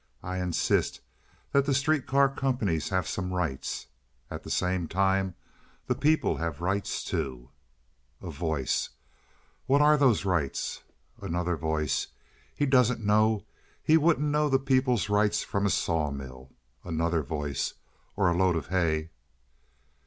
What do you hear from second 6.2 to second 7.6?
have rights too."